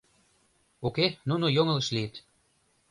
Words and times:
Уке, 0.87 1.07
нуно 1.29 1.45
йоҥылыш 1.55 1.87
лийыт! 1.95 2.15